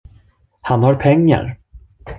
[0.61, 1.57] Han har pengar!